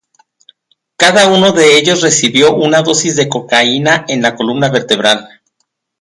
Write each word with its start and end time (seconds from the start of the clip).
Cada 0.97 1.27
uno 1.27 1.51
de 1.51 1.77
ellos 1.77 2.01
recibió 2.01 2.55
una 2.55 2.81
dosis 2.81 3.15
de 3.15 3.29
cocaína 3.29 4.03
en 4.07 4.23
la 4.23 4.35
columna 4.35 4.69
vertebral. 4.71 5.43